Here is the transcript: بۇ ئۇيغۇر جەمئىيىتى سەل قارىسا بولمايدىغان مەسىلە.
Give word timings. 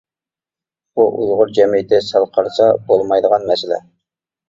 بۇ 1.01 1.05
ئۇيغۇر 1.09 1.53
جەمئىيىتى 1.59 2.01
سەل 2.09 2.27
قارىسا 2.35 2.73
بولمايدىغان 2.91 3.51
مەسىلە. 3.55 3.83